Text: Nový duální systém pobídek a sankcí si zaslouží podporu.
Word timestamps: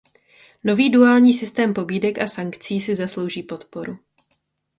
Nový 0.63 0.89
duální 0.89 1.33
systém 1.33 1.73
pobídek 1.73 2.19
a 2.19 2.27
sankcí 2.27 2.79
si 2.79 2.95
zaslouží 2.95 3.43
podporu. 3.43 3.99